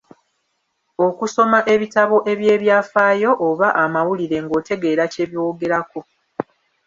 [1.07, 5.99] Okusoma ebitabo eby'ebyafaayo oba amawulire ng'otegeera kye boogerako.